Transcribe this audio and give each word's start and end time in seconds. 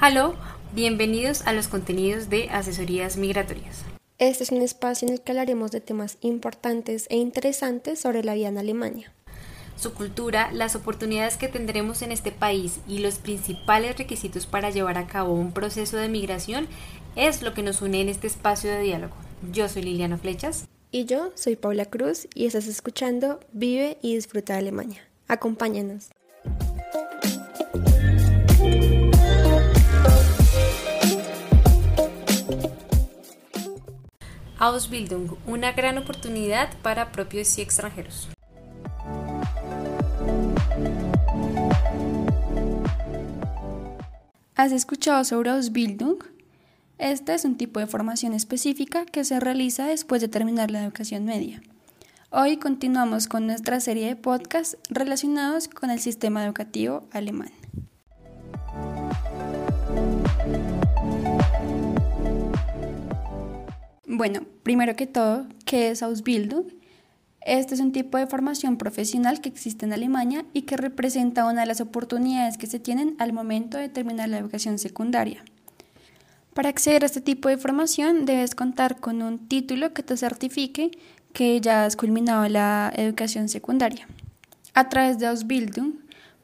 Hola, 0.00 0.32
bienvenidos 0.72 1.46
a 1.46 1.52
los 1.52 1.68
contenidos 1.68 2.30
de 2.30 2.48
asesorías 2.50 3.16
migratorias. 3.18 3.84
Este 4.18 4.42
es 4.42 4.50
un 4.50 4.62
espacio 4.62 5.06
en 5.06 5.14
el 5.14 5.20
que 5.20 5.32
hablaremos 5.32 5.70
de 5.70 5.80
temas 5.80 6.16
importantes 6.22 7.06
e 7.10 7.16
interesantes 7.16 8.00
sobre 8.00 8.24
la 8.24 8.34
vida 8.34 8.48
en 8.48 8.58
Alemania. 8.58 9.12
Su 9.78 9.94
cultura, 9.94 10.50
las 10.52 10.74
oportunidades 10.74 11.36
que 11.36 11.46
tendremos 11.46 12.02
en 12.02 12.10
este 12.10 12.32
país 12.32 12.80
y 12.88 12.98
los 12.98 13.18
principales 13.18 13.96
requisitos 13.96 14.44
para 14.44 14.70
llevar 14.70 14.98
a 14.98 15.06
cabo 15.06 15.34
un 15.34 15.52
proceso 15.52 15.96
de 15.96 16.08
migración 16.08 16.66
es 17.14 17.42
lo 17.42 17.54
que 17.54 17.62
nos 17.62 17.80
une 17.80 18.00
en 18.00 18.08
este 18.08 18.26
espacio 18.26 18.72
de 18.72 18.80
diálogo. 18.80 19.14
Yo 19.52 19.68
soy 19.68 19.82
Liliana 19.82 20.18
Flechas. 20.18 20.66
Y 20.90 21.04
yo 21.04 21.30
soy 21.36 21.54
Paula 21.54 21.84
Cruz 21.84 22.26
y 22.34 22.46
estás 22.46 22.66
escuchando 22.66 23.38
Vive 23.52 23.98
y 24.02 24.16
Disfruta 24.16 24.54
de 24.54 24.58
Alemania. 24.58 25.00
Acompáñanos. 25.28 26.08
Ausbildung, 34.58 35.36
una 35.46 35.70
gran 35.70 35.98
oportunidad 35.98 36.68
para 36.82 37.12
propios 37.12 37.56
y 37.58 37.62
extranjeros. 37.62 38.28
¿Has 44.58 44.72
escuchado 44.72 45.22
sobre 45.22 45.50
Ausbildung? 45.50 46.18
Este 46.98 47.32
es 47.32 47.44
un 47.44 47.56
tipo 47.56 47.78
de 47.78 47.86
formación 47.86 48.32
específica 48.34 49.06
que 49.06 49.22
se 49.22 49.38
realiza 49.38 49.86
después 49.86 50.20
de 50.20 50.26
terminar 50.26 50.72
la 50.72 50.82
educación 50.82 51.24
media. 51.24 51.62
Hoy 52.30 52.56
continuamos 52.56 53.28
con 53.28 53.46
nuestra 53.46 53.78
serie 53.78 54.08
de 54.08 54.16
podcasts 54.16 54.76
relacionados 54.90 55.68
con 55.68 55.90
el 55.90 56.00
sistema 56.00 56.44
educativo 56.44 57.06
alemán. 57.12 57.52
Bueno, 64.08 64.40
primero 64.64 64.96
que 64.96 65.06
todo, 65.06 65.46
¿qué 65.66 65.90
es 65.90 66.02
Ausbildung? 66.02 66.77
Este 67.48 67.74
es 67.74 67.80
un 67.80 67.92
tipo 67.92 68.18
de 68.18 68.26
formación 68.26 68.76
profesional 68.76 69.40
que 69.40 69.48
existe 69.48 69.86
en 69.86 69.94
Alemania 69.94 70.44
y 70.52 70.62
que 70.62 70.76
representa 70.76 71.46
una 71.46 71.62
de 71.62 71.66
las 71.66 71.80
oportunidades 71.80 72.58
que 72.58 72.66
se 72.66 72.78
tienen 72.78 73.16
al 73.18 73.32
momento 73.32 73.78
de 73.78 73.88
terminar 73.88 74.28
la 74.28 74.36
educación 74.36 74.78
secundaria. 74.78 75.42
Para 76.52 76.68
acceder 76.68 77.04
a 77.04 77.06
este 77.06 77.22
tipo 77.22 77.48
de 77.48 77.56
formación 77.56 78.26
debes 78.26 78.54
contar 78.54 79.00
con 79.00 79.22
un 79.22 79.48
título 79.48 79.94
que 79.94 80.02
te 80.02 80.18
certifique 80.18 80.90
que 81.32 81.58
ya 81.62 81.86
has 81.86 81.96
culminado 81.96 82.46
la 82.50 82.92
educación 82.94 83.48
secundaria. 83.48 84.06
A 84.74 84.90
través 84.90 85.18
de 85.18 85.28
Ausbildung 85.28 85.94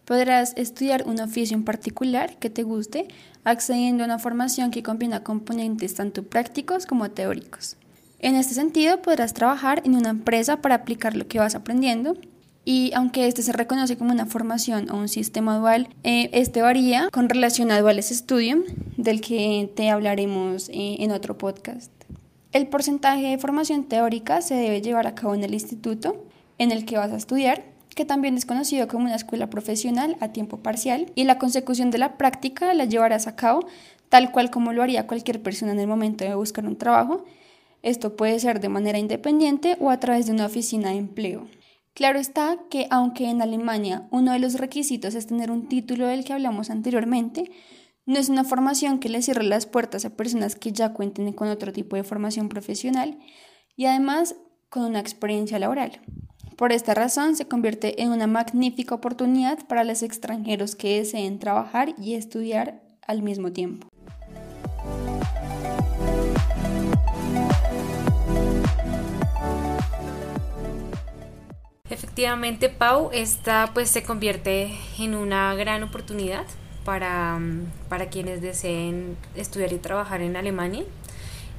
podrás 0.07 0.55
estudiar 0.57 1.07
un 1.07 1.21
oficio 1.21 1.55
en 1.55 1.65
particular 1.65 2.39
que 2.39 2.49
te 2.49 2.63
guste 2.63 3.09
accediendo 3.45 4.05
a 4.05 4.07
una 4.07 4.19
formación 4.19 4.71
que 4.71 4.83
combina 4.83 5.23
componentes 5.23 5.97
tanto 5.97 6.23
prácticos 6.23 6.87
como 6.87 7.11
teóricos. 7.11 7.77
En 8.25 8.37
este 8.37 8.55
sentido, 8.55 9.03
podrás 9.03 9.35
trabajar 9.35 9.83
en 9.85 9.97
una 9.97 10.09
empresa 10.09 10.63
para 10.63 10.77
aplicar 10.77 11.15
lo 11.15 11.29
que 11.29 11.39
vas 11.39 11.55
aprendiendo 11.55 12.17
y 12.65 12.91
aunque 12.95 13.27
este 13.27 13.43
se 13.43 13.53
reconoce 13.53 13.99
como 13.99 14.13
una 14.13 14.25
formación 14.25 14.91
o 14.91 14.97
un 14.97 15.11
sistema 15.11 15.59
dual, 15.59 15.91
eh, 16.05 16.31
este 16.33 16.63
varía 16.63 17.11
con 17.13 17.29
relación 17.29 17.71
a 17.71 17.79
Duales 17.83 18.09
Studium, 18.09 18.63
del 18.97 19.21
que 19.21 19.71
te 19.77 19.91
hablaremos 19.91 20.71
eh, 20.71 20.97
en 21.01 21.13
otro 21.13 21.37
podcast. 21.37 21.93
El 22.53 22.67
porcentaje 22.69 23.27
de 23.27 23.37
formación 23.37 23.85
teórica 23.85 24.41
se 24.41 24.55
debe 24.55 24.81
llevar 24.81 25.07
a 25.07 25.15
cabo 25.15 25.35
en 25.35 25.45
el 25.45 25.53
instituto 25.53 26.25
en 26.57 26.73
el 26.73 26.87
que 26.87 26.97
vas 26.97 27.13
a 27.13 27.17
estudiar 27.17 27.63
que 27.95 28.07
también 28.07 28.39
es 28.39 28.47
conocido 28.47 28.89
como 28.89 29.05
una 29.05 29.17
escuela 29.17 29.51
profesional 29.51 30.17
a 30.21 30.29
tiempo 30.33 30.57
parcial, 30.57 31.13
y 31.15 31.25
la 31.25 31.39
consecución 31.39 31.91
de 31.91 31.99
la 31.99 32.17
práctica 32.17 32.73
la 32.73 32.87
llevarás 32.87 33.27
a 33.27 33.37
cabo 33.37 33.67
tal 34.09 34.33
cual 34.33 34.51
como 34.51 34.73
lo 34.73 34.83
haría 34.83 35.07
cualquier 35.07 35.43
persona 35.43 35.73
en 35.73 35.81
el 35.81 35.87
momento 35.87 36.25
de 36.25 36.35
buscar 36.35 36.67
un 36.67 36.77
trabajo. 36.77 37.25
Esto 37.85 38.17
puede 38.17 38.39
ser 38.39 38.61
de 38.61 38.71
manera 38.71 38.99
independiente 38.99 39.77
o 39.79 39.91
a 39.91 40.01
través 40.01 40.25
de 40.25 40.33
una 40.33 40.47
oficina 40.47 40.89
de 40.89 40.97
empleo. 40.97 41.47
Claro 41.93 42.19
está 42.19 42.59
que 42.71 42.87
aunque 42.89 43.29
en 43.29 43.43
Alemania 43.43 44.09
uno 44.11 44.33
de 44.33 44.39
los 44.39 44.55
requisitos 44.55 45.15
es 45.15 45.27
tener 45.27 45.51
un 45.51 45.69
título 45.69 46.07
del 46.07 46.25
que 46.25 46.33
hablamos 46.33 46.71
anteriormente, 46.71 47.51
no 48.07 48.19
es 48.19 48.31
una 48.31 48.43
formación 48.43 49.01
que 49.01 49.11
le 49.11 49.21
cierre 49.21 49.45
las 49.45 49.67
puertas 49.67 50.07
a 50.07 50.17
personas 50.17 50.57
que 50.57 50.73
ya 50.73 50.95
cuenten 50.95 51.31
con 51.35 51.49
otro 51.49 51.75
tipo 51.75 51.95
de 51.95 52.05
formación 52.05 52.49
profesional 52.49 53.19
y 53.77 53.85
además 53.85 54.35
con 54.71 54.85
una 54.85 55.01
experiencia 55.01 55.59
laboral. 55.59 56.01
Por 56.57 56.73
esta 56.73 56.95
razón 56.95 57.37
se 57.37 57.47
convierte 57.47 58.03
en 58.03 58.13
una 58.13 58.27
magnífica 58.27 58.95
oportunidad 58.95 59.59
para 59.67 59.85
los 59.85 60.03
extranjeros 60.03 60.75
que 60.75 61.01
deseen 61.01 61.39
trabajar 61.39 61.95
y 61.99 62.15
estudiar 62.15 62.83
al 63.07 63.21
mismo 63.21 63.53
tiempo. 63.53 63.94
Efectivamente, 72.15 72.69
Pau, 72.69 73.11
esta 73.13 73.73
pues 73.75 73.91
se 73.91 74.05
convierte 74.05 74.71
en 75.01 75.17
una 75.17 75.53
gran 75.57 75.83
oportunidad 75.83 76.45
para, 76.85 77.41
para 77.89 78.09
quienes 78.09 78.41
deseen 78.41 79.17
estudiar 79.35 79.73
y 79.73 79.79
trabajar 79.79 80.23
en 80.23 80.37
Alemania. 80.37 80.85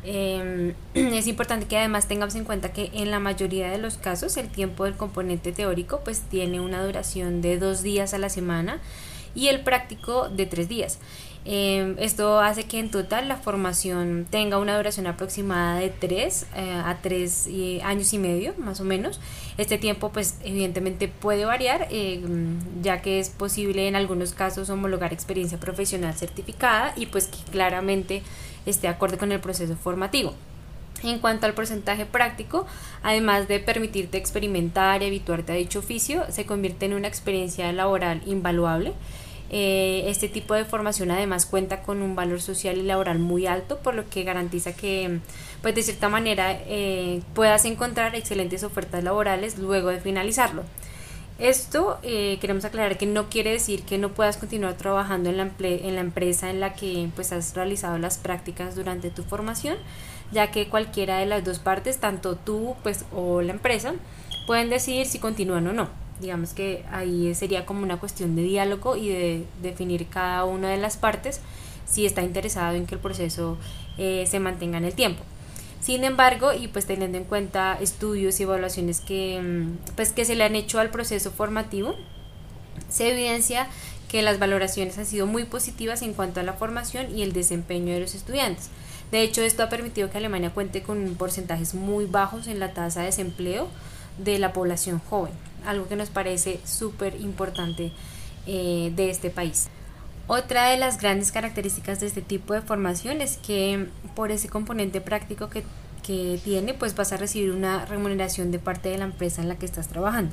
Em, 0.05 0.73
es 0.93 1.27
importante 1.27 1.65
que 1.65 1.77
además 1.77 2.07
tengamos 2.07 2.35
en 2.35 2.45
cuenta 2.45 2.71
que 2.71 2.89
en 2.93 3.11
la 3.11 3.19
mayoría 3.19 3.69
de 3.69 3.79
los 3.79 3.97
casos 3.97 4.37
el 4.37 4.47
tiempo 4.47 4.85
del 4.85 4.95
componente 4.95 5.51
teórico 5.51 5.99
pues 6.05 6.21
tiene 6.21 6.61
una 6.61 6.85
duración 6.85 7.41
de 7.41 7.59
dos 7.59 7.81
días 7.81 8.13
a 8.13 8.17
la 8.17 8.29
semana 8.29 8.79
y 9.35 9.49
el 9.49 9.59
práctico 9.59 10.29
de 10.29 10.45
tres 10.45 10.69
días. 10.69 10.99
Em, 11.47 11.95
esto 11.99 12.39
hace 12.39 12.63
que 12.63 12.79
en 12.79 12.89
total 12.89 13.27
la 13.27 13.37
formación 13.37 14.25
tenga 14.31 14.57
una 14.57 14.75
duración 14.75 15.05
aproximada 15.05 15.79
de 15.79 15.91
tres 15.91 16.47
eh, 16.55 16.71
a 16.83 16.97
tres 17.03 17.47
años 17.83 18.11
y 18.13 18.17
medio, 18.17 18.55
más 18.57 18.81
o 18.81 18.83
menos. 18.83 19.19
Este 19.59 19.77
tiempo, 19.77 20.11
pues, 20.11 20.39
evidentemente 20.43 21.07
puede 21.07 21.45
variar, 21.45 21.87
em, 21.91 22.59
ya 22.81 23.01
que 23.01 23.19
es 23.19 23.29
posible 23.29 23.87
en 23.87 23.95
algunos 23.95 24.33
casos 24.33 24.71
homologar 24.71 25.13
experiencia 25.13 25.59
profesional 25.59 26.15
certificada 26.15 26.93
y, 26.97 27.05
pues, 27.05 27.27
que 27.27 27.51
claramente 27.51 28.23
esté 28.65 28.87
acorde 28.87 29.17
con 29.19 29.31
el 29.31 29.39
proceso 29.39 29.75
formativo. 29.75 30.33
En 31.03 31.19
cuanto 31.19 31.45
al 31.45 31.53
porcentaje 31.53 32.05
práctico, 32.05 32.65
además 33.03 33.47
de 33.47 33.59
permitirte 33.59 34.17
experimentar 34.17 35.03
y 35.03 35.05
habituarte 35.07 35.51
a 35.51 35.55
dicho 35.55 35.79
oficio, 35.79 36.23
se 36.29 36.47
convierte 36.47 36.85
en 36.85 36.93
una 36.93 37.07
experiencia 37.07 37.71
laboral 37.71 38.23
invaluable. 38.25 38.93
Eh, 39.51 40.05
este 40.07 40.27
tipo 40.27 40.55
de 40.55 40.65
formación 40.65 41.11
además 41.11 41.45
cuenta 41.45 41.83
con 41.83 42.01
un 42.01 42.15
valor 42.15 42.41
social 42.41 42.77
y 42.77 42.83
laboral 42.83 43.19
muy 43.19 43.45
alto, 43.45 43.77
por 43.79 43.93
lo 43.93 44.09
que 44.09 44.23
garantiza 44.23 44.75
que, 44.75 45.19
pues 45.61 45.75
de 45.75 45.83
cierta 45.83 46.09
manera, 46.09 46.51
eh, 46.67 47.21
puedas 47.33 47.65
encontrar 47.65 48.15
excelentes 48.15 48.63
ofertas 48.63 49.03
laborales 49.03 49.57
luego 49.57 49.89
de 49.89 49.99
finalizarlo. 49.99 50.63
Esto 51.37 51.99
eh, 52.01 52.37
queremos 52.39 52.63
aclarar 52.63 52.97
que 52.97 53.05
no 53.05 53.29
quiere 53.29 53.51
decir 53.51 53.83
que 53.83 53.97
no 53.97 54.13
puedas 54.13 54.37
continuar 54.37 54.75
trabajando 54.75 55.29
en 55.29 55.37
la, 55.37 55.51
en 55.59 55.95
la 55.95 56.01
empresa 56.01 56.49
en 56.49 56.61
la 56.61 56.73
que 56.73 57.09
pues, 57.13 57.33
has 57.33 57.53
realizado 57.55 57.97
las 57.97 58.17
prácticas 58.17 58.75
durante 58.75 59.09
tu 59.09 59.23
formación, 59.23 59.77
ya 60.31 60.49
que 60.51 60.69
cualquiera 60.69 61.19
de 61.19 61.25
las 61.25 61.43
dos 61.43 61.59
partes, 61.59 61.97
tanto 61.99 62.35
tú 62.35 62.75
pues, 62.83 63.03
o 63.13 63.41
la 63.41 63.51
empresa, 63.51 63.93
pueden 64.47 64.69
decidir 64.69 65.07
si 65.07 65.19
continúan 65.19 65.67
o 65.67 65.73
no. 65.73 66.04
Digamos 66.21 66.53
que 66.53 66.85
ahí 66.91 67.33
sería 67.35 67.65
como 67.65 67.83
una 67.83 67.97
cuestión 67.97 68.35
de 68.35 68.43
diálogo 68.43 68.95
y 68.95 69.09
de 69.09 69.45
definir 69.61 70.07
cada 70.07 70.45
una 70.45 70.69
de 70.69 70.77
las 70.77 70.97
partes 70.97 71.41
si 71.85 72.05
está 72.05 72.21
interesado 72.23 72.75
en 72.75 72.85
que 72.85 72.95
el 72.95 73.01
proceso 73.01 73.57
eh, 73.97 74.25
se 74.29 74.39
mantenga 74.39 74.77
en 74.77 74.85
el 74.85 74.93
tiempo. 74.93 75.21
Sin 75.81 76.03
embargo, 76.03 76.51
y 76.51 76.67
pues 76.67 76.85
teniendo 76.85 77.17
en 77.17 77.25
cuenta 77.25 77.77
estudios 77.79 78.39
y 78.39 78.43
evaluaciones 78.43 79.01
que, 79.01 79.39
mm, 79.39 79.93
pues, 79.95 80.13
que 80.13 80.25
se 80.25 80.35
le 80.35 80.43
han 80.43 80.55
hecho 80.55 80.79
al 80.79 80.89
proceso 80.89 81.31
formativo, 81.31 81.95
se 82.89 83.11
evidencia 83.11 83.67
que 84.07 84.21
las 84.21 84.39
valoraciones 84.39 84.97
han 84.97 85.05
sido 85.05 85.27
muy 85.27 85.43
positivas 85.43 86.01
en 86.01 86.13
cuanto 86.13 86.39
a 86.39 86.43
la 86.43 86.53
formación 86.53 87.15
y 87.15 87.21
el 87.21 87.33
desempeño 87.33 87.93
de 87.93 87.99
los 87.99 88.15
estudiantes. 88.15 88.69
De 89.11 89.21
hecho, 89.21 89.41
esto 89.43 89.61
ha 89.61 89.69
permitido 89.69 90.09
que 90.09 90.17
Alemania 90.17 90.51
cuente 90.51 90.81
con 90.81 91.15
porcentajes 91.15 91.75
muy 91.75 92.05
bajos 92.05 92.47
en 92.47 92.59
la 92.59 92.73
tasa 92.73 93.01
de 93.01 93.07
desempleo 93.07 93.67
de 94.17 94.39
la 94.39 94.53
población 94.53 94.99
joven, 95.09 95.33
algo 95.67 95.87
que 95.87 95.95
nos 95.95 96.09
parece 96.09 96.59
súper 96.65 97.19
importante 97.21 97.91
eh, 98.47 98.91
de 98.95 99.09
este 99.09 99.29
país. 99.29 99.69
Otra 100.27 100.69
de 100.69 100.77
las 100.77 100.99
grandes 100.99 101.31
características 101.31 101.99
de 101.99 102.07
este 102.07 102.21
tipo 102.21 102.53
de 102.53 102.61
formación 102.61 103.21
es 103.21 103.37
que 103.37 103.87
por 104.15 104.31
ese 104.31 104.49
componente 104.49 104.99
práctico 105.01 105.49
que, 105.49 105.63
tiene, 106.43 106.75
pues 106.75 106.95
vas 106.95 107.11
a 107.13 107.17
recibir 107.17 107.49
una 107.49 107.83
remuneración 107.85 108.51
de 108.51 108.59
parte 108.59 108.89
de 108.89 108.99
la 108.99 109.05
empresa 109.05 109.41
en 109.41 109.49
la 109.49 109.55
que 109.55 109.65
estás 109.65 109.87
trabajando. 109.87 110.31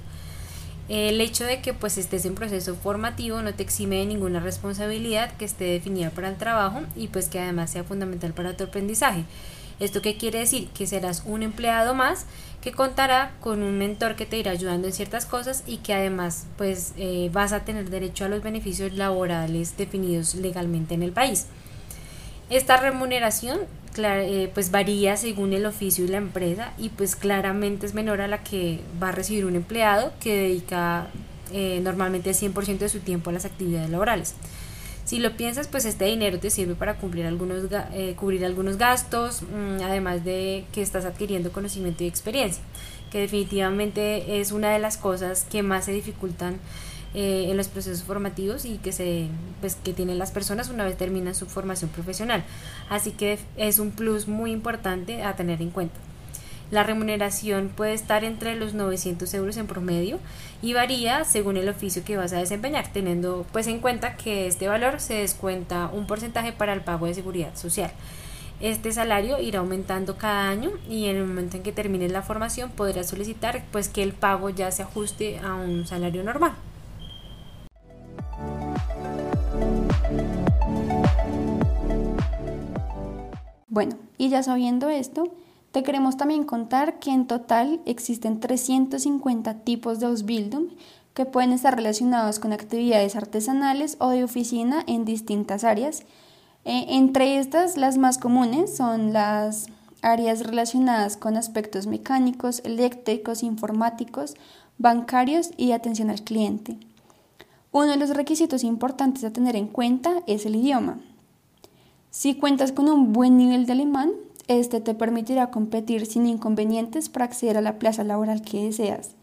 El 0.91 1.19
hecho 1.23 1.45
de 1.45 1.63
que 1.63 1.73
pues 1.73 1.97
estés 1.97 2.27
en 2.27 2.35
proceso 2.35 2.75
formativo 2.75 3.41
no 3.41 3.55
te 3.55 3.63
exime 3.63 3.97
de 3.97 4.05
ninguna 4.05 4.41
responsabilidad 4.41 5.35
que 5.39 5.47
esté 5.47 5.65
definida 5.65 6.11
para 6.11 6.29
el 6.29 6.37
trabajo 6.37 6.83
y 6.95 7.09
pues 7.09 7.29
que 7.29 7.41
además 7.41 7.71
sea 7.71 7.85
fundamental 7.85 8.35
para 8.35 8.55
tu 8.55 8.65
aprendizaje. 8.65 9.25
¿Esto 9.83 10.01
qué 10.01 10.17
quiere 10.17 10.39
decir? 10.39 10.69
Que 10.69 10.87
serás 10.87 11.25
un 11.27 11.43
empleado 11.43 11.93
más 11.93 12.27
que 12.61 12.71
contará 12.71 13.33
con 13.41 13.65
un 13.65 13.79
mentor 13.79 14.15
que 14.15 14.27
te 14.27 14.39
irá 14.39 14.53
ayudando 14.53 14.87
en 14.87 14.93
ciertas 14.93 15.27
cosas 15.27 15.65
y 15.67 15.79
que 15.79 15.93
además 15.93 16.47
pues 16.57 16.93
eh, 16.97 17.31
vas 17.33 17.53
a 17.53 17.65
tener 17.65 17.91
derecho 17.91 18.25
a 18.25 18.29
los 18.29 18.45
beneficios 18.45 18.93
laborales 18.93 19.77
definidos 19.77 20.37
legalmente 20.37 20.95
en 20.95 21.03
el 21.03 21.11
país. 21.11 21.47
Esta 22.49 22.77
remuneración 22.77 23.59
eh, 23.97 24.53
pues 24.55 24.71
varía 24.71 25.17
según 25.17 25.53
el 25.53 25.67
oficio 25.67 26.05
y 26.05 26.09
la 26.09 26.19
empresa 26.19 26.73
y 26.79 26.91
pues 26.91 27.17
claramente 27.17 27.85
es 27.85 27.93
menor 27.93 28.21
a 28.21 28.29
la 28.29 28.45
que 28.45 28.79
va 29.03 29.09
a 29.09 29.13
recibir 29.13 29.47
un 29.47 29.57
empleado 29.57 30.13
que 30.21 30.37
dedica 30.37 31.09
eh, 31.53 31.81
normalmente 31.83 32.31
el 32.31 32.37
100% 32.37 32.79
de 32.79 32.89
su 32.89 33.01
tiempo 33.01 33.31
a 33.31 33.33
las 33.33 33.47
actividades 33.47 33.91
laborales. 33.91 34.37
Si 35.05 35.19
lo 35.19 35.37
piensas, 35.37 35.67
pues 35.69 35.85
este 35.85 36.05
dinero 36.05 36.39
te 36.39 36.51
sirve 36.51 36.75
para 36.75 36.97
cumplir 36.97 37.27
algunos, 37.27 37.65
eh, 37.93 38.15
cubrir 38.17 38.45
algunos 38.45 38.79
gastos, 38.79 39.43
mm, 39.43 39.83
además 39.83 40.25
de 40.25 40.65
que 40.73 40.81
estás 40.81 41.05
adquiriendo 41.05 41.53
conocimiento 41.53 42.05
y 42.05 42.07
experiencia, 42.07 42.63
que 43.11 43.21
definitivamente 43.21 44.41
es 44.41 44.53
una 44.53 44.71
de 44.71 44.79
las 44.79 44.97
cosas 44.97 45.45
que 45.51 45.63
más 45.63 45.87
se 45.87 45.93
dificultan 45.93 46.59
eh, 47.15 47.49
en 47.51 47.59
los 47.59 47.69
procesos 47.69 48.05
formativos 48.05 48.65
y 48.65 48.79
que 48.79 48.91
se 48.91 49.29
pues 49.61 49.77
que 49.77 49.93
tienen 49.93 50.19
las 50.19 50.31
personas 50.31 50.71
una 50.71 50.85
vez 50.85 50.97
terminan 50.97 51.35
su 51.35 51.47
formación 51.47 51.91
profesional. 51.91 52.43
Así 52.89 53.11
que 53.11 53.39
es 53.57 53.79
un 53.79 53.91
plus 53.91 54.29
muy 54.29 54.51
importante 54.51 55.23
a 55.23 55.37
tener 55.37 55.61
en 55.61 55.71
cuenta 55.71 55.99
la 56.73 56.83
remuneración 56.83 57.69
puede 57.69 57.93
estar 57.93 58.25
entre 58.25 58.57
los 58.57 58.73
900 58.73 59.33
euros 59.35 59.59
en 59.59 59.67
promedio 59.67 60.19
y 60.63 60.73
varía 60.73 61.25
según 61.27 61.59
el 61.59 61.69
oficio 61.69 62.03
que 62.03 62.17
vas 62.17 62.33
a 62.33 62.39
desempeñar, 62.39 62.91
teniendo 62.91 63.45
pues 63.53 63.67
en 63.67 63.79
cuenta 63.79 64.17
que 64.17 64.47
este 64.47 64.69
valor 64.69 64.99
se 64.99 65.15
descuenta 65.17 65.91
un 65.93 66.07
porcentaje 66.07 66.51
para 66.51 66.73
el 66.73 66.81
pago 66.81 67.05
de 67.05 67.13
seguridad 67.13 67.55
social. 67.57 67.93
Este 68.59 68.91
salario 68.91 69.39
irá 69.39 69.59
aumentando 69.59 70.17
cada 70.17 70.49
año 70.49 70.71
y 70.89 71.09
en 71.09 71.17
el 71.17 71.27
momento 71.27 71.59
en 71.59 71.63
que 71.63 71.73
termines 71.73 72.11
la 72.11 72.23
formación 72.23 72.71
podrás 72.71 73.11
solicitar 73.11 73.63
pues 73.71 73.91
que 73.91 74.03
el 74.03 74.15
pago 74.15 74.49
ya 74.49 74.71
se 74.71 74.83
ajuste 74.83 75.41
a 75.41 75.55
un 75.55 75.87
salario 75.87 76.25
normal. 76.25 76.55
Bueno, 83.69 83.97
y 84.17 84.31
ya 84.31 84.43
sabiendo 84.43 84.89
esto, 84.89 85.35
te 85.73 85.83
queremos 85.83 86.19
también 86.19 86.45
contar 86.45 86.99
que 86.99 87.11
en 87.11 87.27
total 87.27 87.81
existen 87.87 88.41
350 88.41 89.55
tipos 89.61 90.01
de 90.01 90.07
Ausbildung 90.07 90.69
que 91.15 91.25
pueden 91.25 91.53
estar 91.53 91.75
relacionados 91.75 92.39
con 92.39 92.53
actividades 92.53 93.17
artesanales 93.17 93.97
o 93.99 94.11
de 94.11 94.23
oficina 94.23 94.85
en 94.87 95.05
distintas 95.07 95.65
áreas. 95.65 96.03
Eh, 96.65 96.87
entre 96.91 97.39
estas, 97.39 97.79
las 97.79 97.97
más 97.97 98.19
comunes 98.19 98.77
son 98.77 99.15
las 99.15 99.67
áreas 100.03 100.41
relacionadas 100.45 101.17
con 101.17 101.37
aspectos 101.37 101.87
mecánicos, 101.87 102.61
eléctricos, 102.65 103.43
informáticos, 103.43 104.35
bancarios 104.77 105.51
y 105.57 105.73
atención 105.73 106.11
al 106.11 106.23
cliente. 106.23 106.77
Uno 107.71 107.93
de 107.93 107.97
los 107.97 108.11
requisitos 108.11 108.63
importantes 108.65 109.25
a 109.25 109.33
tener 109.33 109.57
en 109.57 109.69
cuenta 109.69 110.23
es 110.27 110.45
el 110.45 110.57
idioma. 110.57 110.99
Si 112.11 112.35
cuentas 112.35 112.73
con 112.73 112.91
un 112.91 113.15
buen 113.15 113.39
nivel 113.39 113.65
de 113.65 113.73
alemán, 113.73 114.13
este 114.49 114.81
te 114.81 114.95
permitirá 114.95 115.51
competir 115.51 116.07
sin 116.07 116.27
inconvenientes 116.27 117.09
para 117.09 117.25
acceder 117.25 117.57
a 117.57 117.63
la 117.63 117.79
plaza 117.79 118.05
laboral 118.05 118.43
que 118.43 118.65
deseas. 118.65 119.15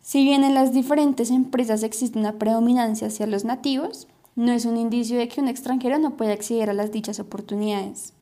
Si 0.00 0.22
bien 0.22 0.44
en 0.44 0.54
las 0.54 0.72
diferentes 0.72 1.30
empresas 1.30 1.82
existe 1.82 2.18
una 2.18 2.38
predominancia 2.38 3.08
hacia 3.08 3.26
los 3.26 3.44
nativos, 3.44 4.06
no 4.36 4.52
es 4.52 4.64
un 4.64 4.76
indicio 4.76 5.16
de 5.16 5.28
que 5.28 5.40
un 5.40 5.48
extranjero 5.48 5.98
no 5.98 6.16
pueda 6.16 6.32
acceder 6.32 6.68
a 6.68 6.74
las 6.74 6.92
dichas 6.92 7.20
oportunidades. 7.20 8.12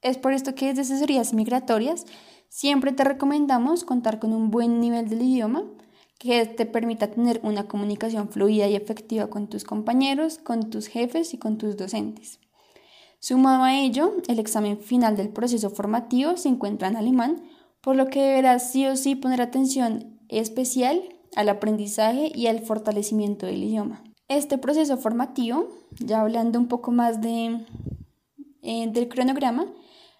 Es 0.00 0.16
por 0.16 0.32
esto 0.32 0.54
que 0.54 0.66
desde 0.68 0.82
asesorías 0.82 1.34
migratorias 1.34 2.06
siempre 2.48 2.92
te 2.92 3.04
recomendamos 3.04 3.84
contar 3.84 4.20
con 4.20 4.32
un 4.32 4.50
buen 4.50 4.80
nivel 4.80 5.08
del 5.08 5.22
idioma 5.22 5.64
que 6.18 6.46
te 6.46 6.66
permita 6.66 7.10
tener 7.10 7.40
una 7.42 7.68
comunicación 7.68 8.28
fluida 8.28 8.66
y 8.66 8.74
efectiva 8.74 9.28
con 9.28 9.48
tus 9.48 9.64
compañeros, 9.64 10.38
con 10.38 10.70
tus 10.70 10.86
jefes 10.86 11.34
y 11.34 11.38
con 11.38 11.58
tus 11.58 11.76
docentes. 11.76 12.40
Sumado 13.20 13.64
a 13.64 13.78
ello, 13.78 14.14
el 14.28 14.38
examen 14.38 14.78
final 14.78 15.16
del 15.16 15.30
proceso 15.30 15.70
formativo 15.70 16.36
se 16.36 16.48
encuentra 16.48 16.88
en 16.88 16.96
alemán, 16.96 17.42
por 17.80 17.96
lo 17.96 18.06
que 18.06 18.22
deberás 18.22 18.70
sí 18.70 18.86
o 18.86 18.96
sí 18.96 19.16
poner 19.16 19.40
atención 19.40 20.20
especial 20.28 21.02
al 21.34 21.48
aprendizaje 21.48 22.30
y 22.34 22.46
al 22.46 22.60
fortalecimiento 22.60 23.46
del 23.46 23.64
idioma. 23.64 24.04
Este 24.28 24.58
proceso 24.58 24.96
formativo, 24.98 25.68
ya 25.98 26.20
hablando 26.20 26.58
un 26.58 26.68
poco 26.68 26.92
más 26.92 27.20
de, 27.20 27.64
eh, 28.62 28.88
del 28.90 29.08
cronograma, 29.08 29.66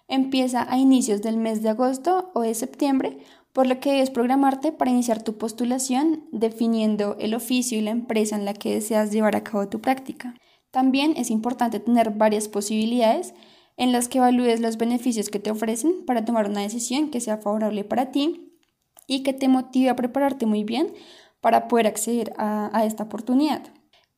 empieza 0.07 0.71
a 0.71 0.77
inicios 0.77 1.21
del 1.21 1.37
mes 1.37 1.61
de 1.61 1.69
agosto 1.69 2.31
o 2.33 2.41
de 2.41 2.53
septiembre, 2.53 3.19
por 3.53 3.67
lo 3.67 3.79
que 3.79 3.91
debes 3.91 4.09
programarte 4.09 4.71
para 4.71 4.91
iniciar 4.91 5.23
tu 5.23 5.37
postulación 5.37 6.25
definiendo 6.31 7.15
el 7.19 7.33
oficio 7.33 7.77
y 7.77 7.81
la 7.81 7.91
empresa 7.91 8.35
en 8.35 8.45
la 8.45 8.53
que 8.53 8.73
deseas 8.73 9.11
llevar 9.11 9.35
a 9.35 9.43
cabo 9.43 9.69
tu 9.69 9.79
práctica. 9.79 10.35
También 10.71 11.13
es 11.17 11.31
importante 11.31 11.79
tener 11.79 12.11
varias 12.11 12.47
posibilidades 12.47 13.33
en 13.77 13.91
las 13.91 14.07
que 14.07 14.17
evalúes 14.17 14.59
los 14.59 14.77
beneficios 14.77 15.29
que 15.29 15.39
te 15.39 15.51
ofrecen 15.51 16.05
para 16.05 16.25
tomar 16.25 16.49
una 16.49 16.61
decisión 16.61 17.09
que 17.09 17.21
sea 17.21 17.37
favorable 17.37 17.83
para 17.83 18.11
ti 18.11 18.53
y 19.07 19.23
que 19.23 19.33
te 19.33 19.47
motive 19.47 19.89
a 19.89 19.95
prepararte 19.95 20.45
muy 20.45 20.63
bien 20.63 20.93
para 21.41 21.67
poder 21.67 21.87
acceder 21.87 22.33
a, 22.37 22.83
esta 22.85 23.03
oportunidad. 23.03 23.63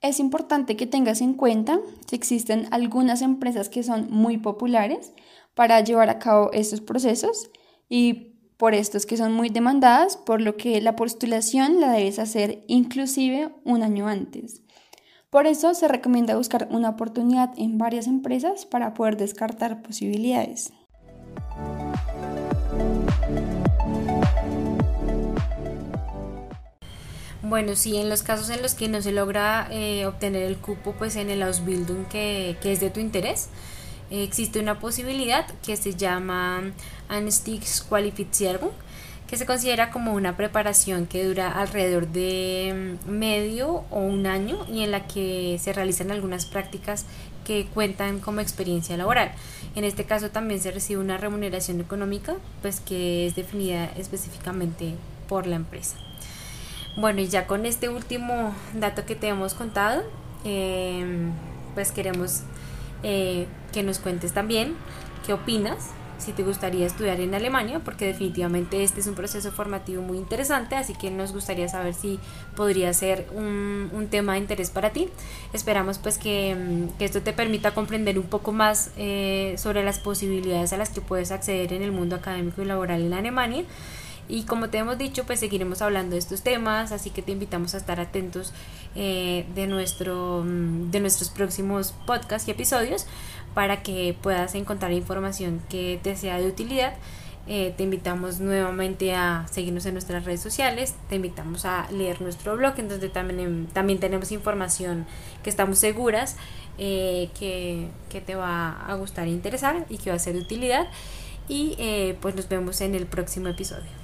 Es 0.01 0.19
importante 0.19 0.75
que 0.75 0.87
tengas 0.87 1.21
en 1.21 1.35
cuenta 1.35 1.79
si 2.07 2.15
existen 2.15 2.67
algunas 2.71 3.21
empresas 3.21 3.69
que 3.69 3.83
son 3.83 4.07
muy 4.09 4.37
populares 4.37 5.13
para 5.53 5.79
llevar 5.81 6.09
a 6.09 6.17
cabo 6.17 6.51
estos 6.53 6.81
procesos 6.81 7.51
y 7.87 8.31
por 8.57 8.73
estos 8.73 9.05
que 9.05 9.17
son 9.17 9.31
muy 9.33 9.49
demandadas, 9.49 10.17
por 10.17 10.41
lo 10.41 10.57
que 10.57 10.81
la 10.81 10.95
postulación 10.95 11.79
la 11.79 11.91
debes 11.91 12.19
hacer 12.19 12.63
inclusive 12.67 13.53
un 13.63 13.83
año 13.83 14.07
antes. 14.07 14.63
Por 15.31 15.47
eso 15.47 15.73
se 15.73 15.87
recomienda 15.87 16.35
buscar 16.35 16.67
una 16.71 16.89
oportunidad 16.89 17.51
en 17.57 17.77
varias 17.77 18.07
empresas 18.07 18.65
para 18.65 18.93
poder 18.93 19.15
descartar 19.15 19.81
posibilidades. 19.81 20.73
Bueno, 27.41 27.77
sí, 27.77 27.95
en 27.95 28.09
los 28.09 28.23
casos 28.23 28.49
en 28.49 28.61
los 28.61 28.75
que 28.75 28.89
no 28.89 29.01
se 29.01 29.13
logra 29.13 29.69
eh, 29.71 30.05
obtener 30.05 30.43
el 30.43 30.57
cupo 30.57 30.93
pues 30.99 31.15
en 31.15 31.29
el 31.29 31.43
Ausbildung 31.43 32.07
que, 32.07 32.57
que 32.61 32.73
es 32.73 32.81
de 32.81 32.89
tu 32.89 32.99
interés, 32.99 33.47
existe 34.09 34.59
una 34.59 34.79
posibilidad 34.79 35.45
que 35.65 35.77
se 35.77 35.95
llama 35.95 36.61
Anstiegsqualifizierung, 37.07 38.71
que 39.31 39.37
se 39.37 39.45
considera 39.45 39.91
como 39.91 40.13
una 40.13 40.35
preparación 40.35 41.07
que 41.07 41.25
dura 41.25 41.49
alrededor 41.49 42.09
de 42.09 42.97
mm, 43.07 43.09
medio 43.09 43.85
o 43.89 44.01
un 44.01 44.27
año 44.27 44.65
y 44.67 44.83
en 44.83 44.91
la 44.91 45.07
que 45.07 45.57
se 45.57 45.71
realizan 45.71 46.11
algunas 46.11 46.45
prácticas 46.45 47.05
que 47.45 47.65
cuentan 47.73 48.19
como 48.19 48.41
experiencia 48.41 48.97
laboral. 48.97 49.31
En 49.73 49.85
este 49.85 50.03
caso 50.03 50.31
también 50.31 50.59
se 50.59 50.71
recibe 50.71 50.99
una 50.99 51.15
remuneración 51.15 51.79
económica, 51.79 52.35
pues 52.61 52.81
que 52.81 53.25
es 53.25 53.35
definida 53.35 53.85
específicamente 53.95 54.95
por 55.29 55.47
la 55.47 55.55
empresa. 55.55 55.95
Bueno, 56.97 57.21
y 57.21 57.29
ya 57.29 57.47
con 57.47 57.65
este 57.65 57.87
último 57.87 58.53
dato 58.73 59.05
que 59.05 59.15
te 59.15 59.29
hemos 59.29 59.53
contado, 59.53 60.03
em, 60.43 61.31
pues 61.73 61.93
queremos 61.93 62.41
eh, 63.01 63.47
que 63.71 63.81
nos 63.81 63.99
cuentes 63.99 64.33
también 64.33 64.75
qué 65.25 65.31
opinas 65.31 65.91
si 66.21 66.31
te 66.31 66.43
gustaría 66.43 66.85
estudiar 66.85 67.19
en 67.19 67.33
Alemania, 67.33 67.81
porque 67.83 68.05
definitivamente 68.05 68.83
este 68.83 68.99
es 69.01 69.07
un 69.07 69.15
proceso 69.15 69.51
formativo 69.51 70.01
muy 70.01 70.17
interesante, 70.17 70.75
así 70.75 70.93
que 70.93 71.11
nos 71.11 71.33
gustaría 71.33 71.67
saber 71.67 71.93
si 71.93 72.19
podría 72.55 72.93
ser 72.93 73.27
un, 73.33 73.89
un 73.91 74.07
tema 74.07 74.33
de 74.33 74.39
interés 74.39 74.69
para 74.69 74.91
ti. 74.91 75.09
Esperamos 75.53 75.97
pues 75.97 76.17
que, 76.17 76.55
mm, 76.55 76.97
que, 76.97 77.05
esto 77.05 77.21
te 77.21 77.33
permita 77.33 77.73
comprender 77.73 78.19
un 78.19 78.25
poco 78.25 78.51
más 78.51 78.91
eh, 78.97 79.55
sobre 79.57 79.83
las 79.83 79.99
posibilidades 79.99 80.73
a 80.73 80.77
las 80.77 80.89
que 80.89 81.01
puedes 81.01 81.31
acceder 81.31 81.73
en 81.73 81.81
el 81.81 81.91
mundo 81.91 82.15
académico 82.15 82.61
y 82.61 82.65
laboral 82.65 83.01
en 83.01 83.13
Alemania. 83.13 83.63
Y 84.31 84.43
como 84.43 84.69
te 84.69 84.77
hemos 84.77 84.97
dicho, 84.97 85.25
pues 85.25 85.41
seguiremos 85.41 85.81
hablando 85.81 86.13
de 86.13 86.19
estos 86.19 86.41
temas, 86.41 86.93
así 86.93 87.09
que 87.09 87.21
te 87.21 87.33
invitamos 87.33 87.75
a 87.75 87.77
estar 87.77 87.99
atentos 87.99 88.53
eh, 88.95 89.45
de, 89.55 89.67
nuestro, 89.67 90.45
mm, 90.45 90.89
de 90.89 91.01
nuestros 91.01 91.29
próximos 91.29 91.93
podcasts 92.05 92.47
y 92.47 92.51
episodios 92.51 93.07
para 93.53 93.83
que 93.83 94.15
puedas 94.21 94.55
encontrar 94.55 94.93
información 94.93 95.61
que 95.67 95.99
te 96.01 96.15
sea 96.15 96.39
de 96.39 96.47
utilidad. 96.47 96.93
Eh, 97.45 97.73
te 97.75 97.83
invitamos 97.83 98.39
nuevamente 98.39 99.13
a 99.13 99.47
seguirnos 99.51 99.85
en 99.85 99.95
nuestras 99.95 100.23
redes 100.23 100.39
sociales, 100.39 100.95
te 101.09 101.17
invitamos 101.17 101.65
a 101.65 101.91
leer 101.91 102.21
nuestro 102.21 102.55
blog, 102.55 102.79
en 102.79 102.87
donde 102.87 103.09
también, 103.09 103.39
em, 103.41 103.65
también 103.67 103.99
tenemos 103.99 104.31
información 104.31 105.07
que 105.43 105.49
estamos 105.49 105.77
seguras 105.77 106.37
eh, 106.77 107.29
que, 107.37 107.89
que, 108.09 108.21
te 108.21 108.35
va 108.35 108.85
a 108.87 108.95
gustar 108.95 109.27
e 109.27 109.31
interesar 109.31 109.85
y 109.89 109.97
que 109.97 110.09
va 110.09 110.15
a 110.15 110.19
ser 110.19 110.35
de 110.35 110.39
utilidad. 110.39 110.87
Y 111.49 111.75
pues 112.21 112.33
nos 112.35 112.47
vemos 112.47 112.79
en 112.79 112.95
el 112.95 113.07
próximo 113.07 113.49
episodio. 113.49 114.00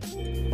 Bye. 0.00 0.47